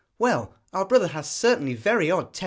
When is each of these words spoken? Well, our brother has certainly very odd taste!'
Well, 0.17 0.55
our 0.73 0.83
brother 0.83 1.09
has 1.09 1.29
certainly 1.29 1.75
very 1.75 2.09
odd 2.09 2.33
taste!' 2.33 2.39